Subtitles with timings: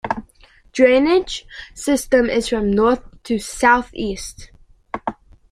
[0.71, 1.45] Drainage
[1.75, 4.49] system is from north to south-east.